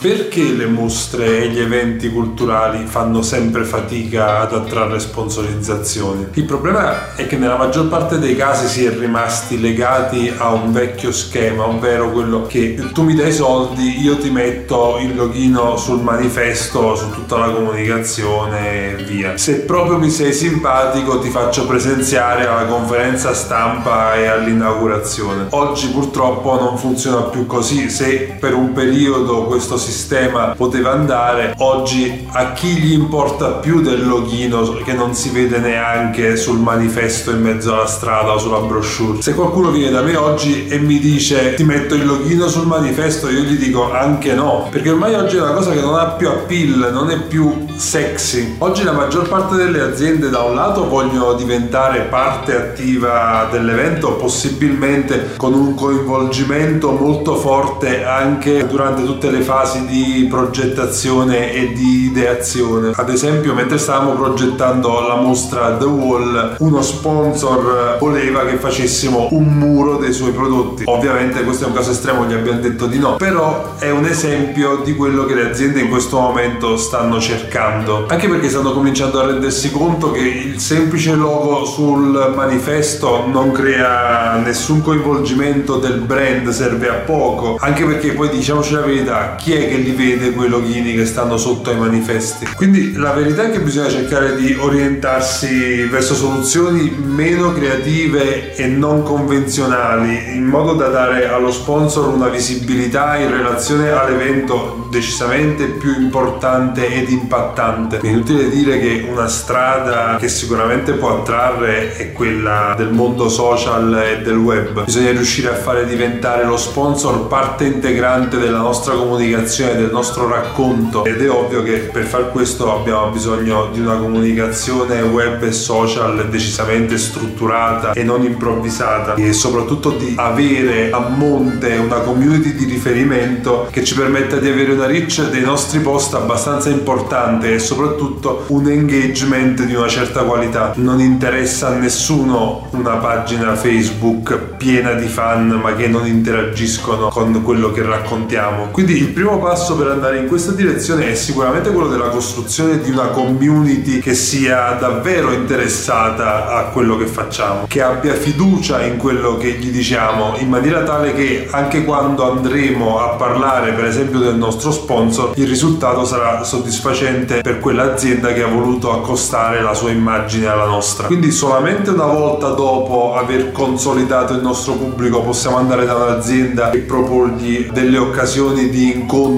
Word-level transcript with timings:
perché 0.00 0.42
le 0.52 0.66
mostre 0.66 1.42
e 1.42 1.48
gli 1.48 1.58
eventi 1.58 2.08
culturali 2.08 2.86
fanno 2.86 3.20
sempre 3.20 3.64
fatica 3.64 4.40
ad 4.40 4.54
attrarre 4.54 5.00
sponsorizzazioni? 5.00 6.28
Il 6.34 6.44
problema 6.44 7.16
è 7.16 7.26
che 7.26 7.36
nella 7.36 7.56
maggior 7.56 7.88
parte 7.88 8.20
dei 8.20 8.36
casi 8.36 8.68
si 8.68 8.84
è 8.84 8.96
rimasti 8.96 9.60
legati 9.60 10.32
a 10.36 10.52
un 10.52 10.72
vecchio 10.72 11.10
schema, 11.10 11.66
ovvero 11.66 12.12
quello 12.12 12.46
che 12.46 12.76
tu 12.92 13.02
mi 13.02 13.14
dai 13.14 13.32
soldi, 13.32 14.00
io 14.00 14.18
ti 14.18 14.30
metto 14.30 14.98
il 15.00 15.16
login 15.16 15.58
sul 15.76 16.00
manifesto, 16.00 16.94
su 16.94 17.10
tutta 17.10 17.36
la 17.36 17.50
comunicazione 17.50 18.98
e 18.98 19.02
via. 19.02 19.36
Se 19.36 19.60
proprio 19.60 19.98
mi 19.98 20.10
sei 20.10 20.32
simpatico 20.32 21.18
ti 21.18 21.30
faccio 21.30 21.66
presenziare 21.66 22.46
alla 22.46 22.66
conferenza 22.66 23.34
stampa 23.34 24.14
e 24.14 24.26
all'inaugurazione. 24.26 25.46
Oggi 25.50 25.88
purtroppo 25.88 26.60
non 26.60 26.78
funziona 26.78 27.22
più 27.22 27.46
così, 27.46 27.90
se 27.90 28.36
per 28.38 28.54
un 28.54 28.72
periodo 28.72 29.44
questo 29.44 29.76
sistema 29.88 30.54
poteva 30.56 30.92
andare, 30.92 31.54
oggi 31.58 32.28
a 32.32 32.52
chi 32.52 32.68
gli 32.68 32.92
importa 32.92 33.52
più 33.52 33.80
del 33.80 34.06
login 34.06 34.82
che 34.84 34.92
non 34.92 35.14
si 35.14 35.30
vede 35.30 35.58
neanche 35.58 36.36
sul 36.36 36.58
manifesto 36.58 37.30
in 37.30 37.40
mezzo 37.40 37.72
alla 37.72 37.86
strada 37.86 38.34
o 38.34 38.38
sulla 38.38 38.60
brochure. 38.60 39.22
Se 39.22 39.34
qualcuno 39.34 39.70
viene 39.70 39.90
da 39.90 40.02
me 40.02 40.14
oggi 40.16 40.68
e 40.68 40.78
mi 40.78 40.98
dice 40.98 41.54
ti 41.54 41.64
metto 41.64 41.94
il 41.94 42.04
login 42.04 42.46
sul 42.48 42.66
manifesto, 42.66 43.30
io 43.30 43.40
gli 43.40 43.56
dico 43.56 43.90
anche 43.90 44.34
no, 44.34 44.68
perché 44.70 44.90
ormai 44.90 45.14
oggi 45.14 45.36
è 45.36 45.40
una 45.40 45.52
cosa 45.52 45.72
che 45.72 45.80
non 45.80 45.94
ha 45.94 46.08
più 46.08 46.28
appeal, 46.28 46.90
non 46.92 47.10
è 47.10 47.18
più 47.18 47.66
sexy. 47.74 48.56
Oggi 48.58 48.82
la 48.82 48.92
maggior 48.92 49.26
parte 49.26 49.56
delle 49.56 49.80
aziende 49.80 50.28
da 50.28 50.40
un 50.40 50.54
lato 50.54 50.86
vogliono 50.86 51.32
diventare 51.32 52.00
parte 52.00 52.54
attiva 52.54 53.48
dell'evento, 53.50 54.12
possibilmente 54.14 55.36
con 55.36 55.54
un 55.54 55.74
coinvolgimento 55.74 56.90
molto 56.90 57.36
forte 57.36 58.04
anche 58.04 58.66
durante 58.66 59.04
tutte 59.04 59.30
le 59.30 59.40
fasi 59.40 59.77
di 59.86 60.26
progettazione 60.28 61.52
e 61.52 61.72
di 61.72 62.06
ideazione. 62.06 62.92
Ad 62.94 63.08
esempio, 63.10 63.54
mentre 63.54 63.78
stavamo 63.78 64.12
progettando 64.12 65.06
la 65.06 65.16
mostra 65.16 65.76
The 65.76 65.84
Wall, 65.84 66.56
uno 66.58 66.82
sponsor 66.82 67.96
voleva 67.98 68.44
che 68.44 68.56
facessimo 68.56 69.28
un 69.32 69.44
muro 69.44 69.96
dei 69.96 70.12
suoi 70.12 70.32
prodotti. 70.32 70.82
Ovviamente 70.86 71.42
questo 71.44 71.64
è 71.64 71.66
un 71.68 71.74
caso 71.74 71.90
estremo, 71.90 72.24
gli 72.26 72.34
abbiamo 72.34 72.60
detto 72.60 72.86
di 72.86 72.98
no, 72.98 73.16
però 73.16 73.74
è 73.78 73.90
un 73.90 74.04
esempio 74.04 74.82
di 74.84 74.94
quello 74.94 75.24
che 75.24 75.34
le 75.34 75.50
aziende 75.50 75.80
in 75.80 75.88
questo 75.88 76.18
momento 76.18 76.76
stanno 76.76 77.20
cercando. 77.20 78.06
Anche 78.08 78.28
perché 78.28 78.48
stanno 78.48 78.72
cominciando 78.72 79.20
a 79.20 79.26
rendersi 79.26 79.70
conto 79.70 80.10
che 80.10 80.20
il 80.20 80.60
semplice 80.60 81.14
logo 81.14 81.64
sul 81.64 82.32
manifesto 82.34 83.26
non 83.26 83.52
crea 83.52 84.36
nessun 84.36 84.82
coinvolgimento 84.82 85.76
del 85.76 85.98
brand, 86.00 86.48
serve 86.48 86.88
a 86.88 86.94
poco. 86.94 87.56
Anche 87.60 87.84
perché 87.84 88.12
poi 88.12 88.28
diciamoci 88.28 88.72
la 88.72 88.80
verità, 88.80 89.34
chi 89.36 89.52
è 89.52 89.67
che 89.68 89.76
li 89.76 89.92
vede 89.92 90.32
quei 90.32 90.48
login 90.48 90.96
che 90.96 91.06
stanno 91.06 91.36
sotto 91.36 91.70
ai 91.70 91.76
manifesti? 91.76 92.46
Quindi 92.56 92.94
la 92.96 93.12
verità 93.12 93.44
è 93.44 93.50
che 93.50 93.60
bisogna 93.60 93.88
cercare 93.88 94.34
di 94.36 94.56
orientarsi 94.58 95.84
verso 95.84 96.14
soluzioni 96.14 96.90
meno 96.90 97.52
creative 97.52 98.54
e 98.54 98.66
non 98.66 99.02
convenzionali, 99.02 100.34
in 100.34 100.44
modo 100.44 100.72
da 100.72 100.88
dare 100.88 101.28
allo 101.28 101.52
sponsor 101.52 102.08
una 102.08 102.28
visibilità 102.28 103.16
in 103.16 103.30
relazione 103.30 103.90
all'evento 103.90 104.86
decisamente 104.90 105.66
più 105.66 105.94
importante 106.00 106.88
ed 106.88 107.10
impattante. 107.10 107.98
È 108.00 108.06
inutile 108.06 108.48
dire 108.48 108.78
che 108.78 109.06
una 109.08 109.28
strada 109.28 110.16
che 110.18 110.28
sicuramente 110.28 110.92
può 110.92 111.18
attrarre 111.18 111.96
è 111.96 112.12
quella 112.12 112.74
del 112.76 112.90
mondo 112.90 113.28
social 113.28 113.94
e 114.02 114.22
del 114.22 114.36
web. 114.36 114.84
Bisogna 114.84 115.10
riuscire 115.10 115.50
a 115.50 115.54
fare 115.54 115.86
diventare 115.86 116.44
lo 116.44 116.56
sponsor 116.56 117.26
parte 117.26 117.64
integrante 117.64 118.38
della 118.38 118.58
nostra 118.58 118.94
comunicazione, 118.94 119.56
del 119.66 119.90
nostro 119.90 120.28
racconto 120.28 121.04
ed 121.04 121.20
è 121.20 121.28
ovvio 121.30 121.62
che 121.62 121.88
per 121.92 122.04
far 122.04 122.30
questo 122.30 122.72
abbiamo 122.72 123.10
bisogno 123.10 123.68
di 123.72 123.80
una 123.80 123.96
comunicazione 123.96 125.00
web 125.02 125.42
e 125.42 125.52
social 125.52 126.28
decisamente 126.28 126.96
strutturata 126.96 127.92
e 127.92 128.04
non 128.04 128.22
improvvisata 128.22 129.14
e 129.14 129.32
soprattutto 129.32 129.90
di 129.90 130.14
avere 130.16 130.90
a 130.90 131.00
monte 131.00 131.76
una 131.76 131.98
community 131.98 132.54
di 132.54 132.64
riferimento 132.66 133.68
che 133.70 133.82
ci 133.82 133.94
permetta 133.94 134.36
di 134.36 134.48
avere 134.48 134.72
una 134.72 134.86
reach 134.86 135.28
dei 135.28 135.42
nostri 135.42 135.80
post 135.80 136.14
abbastanza 136.14 136.68
importante 136.68 137.54
e 137.54 137.58
soprattutto 137.58 138.44
un 138.48 138.68
engagement 138.68 139.64
di 139.64 139.74
una 139.74 139.88
certa 139.88 140.22
qualità. 140.22 140.72
Non 140.76 141.00
interessa 141.00 141.68
a 141.68 141.74
nessuno 141.74 142.68
una 142.70 142.96
pagina 142.96 143.56
Facebook 143.56 144.36
piena 144.56 144.92
di 144.92 145.06
fan 145.06 145.48
ma 145.48 145.74
che 145.74 145.88
non 145.88 146.06
interagiscono 146.06 147.08
con 147.08 147.42
quello 147.42 147.72
che 147.72 147.82
raccontiamo. 147.82 148.68
Quindi 148.70 148.96
il 148.98 149.08
primo 149.08 149.38
passo 149.38 149.47
per 149.48 149.86
andare 149.86 150.18
in 150.18 150.28
questa 150.28 150.52
direzione 150.52 151.10
è 151.10 151.14
sicuramente 151.14 151.70
quello 151.70 151.88
della 151.88 152.10
costruzione 152.10 152.80
di 152.80 152.90
una 152.90 153.06
community 153.06 153.98
che 153.98 154.12
sia 154.12 154.76
davvero 154.78 155.32
interessata 155.32 156.54
a 156.54 156.64
quello 156.64 156.98
che 156.98 157.06
facciamo, 157.06 157.64
che 157.66 157.80
abbia 157.80 158.12
fiducia 158.12 158.82
in 158.82 158.98
quello 158.98 159.38
che 159.38 159.52
gli 159.52 159.70
diciamo, 159.70 160.36
in 160.36 160.50
maniera 160.50 160.82
tale 160.82 161.14
che 161.14 161.48
anche 161.50 161.86
quando 161.86 162.30
andremo 162.30 163.00
a 163.00 163.16
parlare 163.16 163.72
per 163.72 163.86
esempio 163.86 164.18
del 164.18 164.34
nostro 164.34 164.70
sponsor, 164.70 165.32
il 165.36 165.48
risultato 165.48 166.04
sarà 166.04 166.44
soddisfacente 166.44 167.40
per 167.40 167.58
quell'azienda 167.58 168.34
che 168.34 168.42
ha 168.42 168.48
voluto 168.48 168.92
accostare 168.92 169.62
la 169.62 169.72
sua 169.72 169.90
immagine 169.90 170.46
alla 170.46 170.66
nostra. 170.66 171.06
Quindi 171.06 171.30
solamente 171.30 171.88
una 171.88 172.04
volta 172.04 172.50
dopo 172.50 173.16
aver 173.16 173.50
consolidato 173.50 174.34
il 174.34 174.42
nostro 174.42 174.74
pubblico 174.74 175.22
possiamo 175.22 175.56
andare 175.56 175.86
da 175.86 175.94
un'azienda 175.94 176.70
e 176.70 176.80
proporgli 176.80 177.70
delle 177.70 177.96
occasioni 177.96 178.68
di 178.68 178.92
incontro 178.92 179.36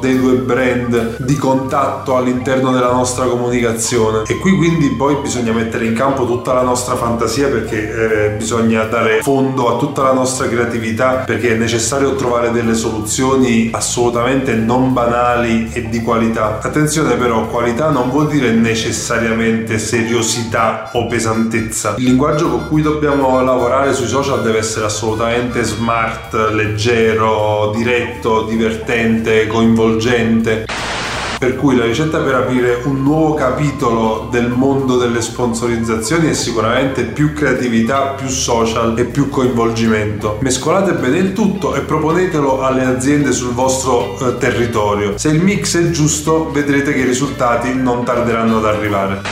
dei 0.00 0.18
due 0.18 0.34
brand, 0.34 1.16
di 1.18 1.36
contatto 1.36 2.16
all'interno 2.16 2.72
della 2.72 2.92
nostra 2.92 3.24
comunicazione. 3.26 4.22
E 4.26 4.38
qui 4.38 4.56
quindi 4.56 4.90
poi 4.90 5.16
bisogna 5.22 5.52
mettere 5.52 5.86
in 5.86 5.94
campo 5.94 6.26
tutta 6.26 6.52
la 6.52 6.62
nostra 6.62 6.96
fantasia 6.96 7.48
perché 7.48 8.26
eh, 8.26 8.30
bisogna 8.30 8.84
dare 8.84 9.20
fondo 9.22 9.74
a 9.74 9.78
tutta 9.78 10.02
la 10.02 10.12
nostra 10.12 10.48
creatività 10.48 11.22
perché 11.26 11.54
è 11.54 11.56
necessario 11.56 12.14
trovare 12.14 12.50
delle 12.50 12.74
soluzioni 12.74 13.70
assolutamente 13.72 14.54
non 14.54 14.92
banali 14.92 15.70
e 15.72 15.88
di 15.88 16.00
qualità. 16.02 16.58
Attenzione 16.62 17.14
però, 17.16 17.46
qualità 17.46 17.90
non 17.90 18.10
vuol 18.10 18.28
dire 18.28 18.52
necessariamente 18.52 19.78
seriosità 19.78 20.90
o 20.92 21.06
pesantezza. 21.06 21.94
Il 21.98 22.04
linguaggio 22.04 22.48
con 22.48 22.68
cui 22.68 22.82
dobbiamo 22.82 23.42
lavorare 23.42 23.92
sui 23.92 24.06
social 24.06 24.42
deve 24.42 24.58
essere 24.58 24.86
assolutamente 24.86 25.62
smart, 25.62 26.34
leggero, 26.52 27.72
diretto, 27.74 28.44
divertente, 28.44 29.39
coinvolgente. 29.46 30.66
Per 31.40 31.56
cui 31.56 31.74
la 31.74 31.86
ricetta 31.86 32.18
per 32.18 32.34
aprire 32.34 32.82
un 32.84 33.02
nuovo 33.02 33.32
capitolo 33.32 34.28
del 34.30 34.48
mondo 34.48 34.98
delle 34.98 35.22
sponsorizzazioni 35.22 36.28
è 36.28 36.34
sicuramente 36.34 37.04
più 37.04 37.32
creatività, 37.32 38.08
più 38.08 38.28
social 38.28 38.98
e 38.98 39.04
più 39.04 39.30
coinvolgimento. 39.30 40.36
Mescolate 40.42 40.92
bene 40.92 41.16
il 41.16 41.32
tutto 41.32 41.74
e 41.74 41.80
proponetelo 41.80 42.60
alle 42.60 42.84
aziende 42.84 43.32
sul 43.32 43.54
vostro 43.54 44.18
eh, 44.20 44.36
territorio. 44.36 45.16
Se 45.16 45.28
il 45.28 45.42
mix 45.42 45.78
è 45.78 45.90
giusto, 45.90 46.50
vedrete 46.50 46.92
che 46.92 47.00
i 47.00 47.04
risultati 47.04 47.72
non 47.72 48.04
tarderanno 48.04 48.58
ad 48.58 48.66
arrivare. 48.66 49.22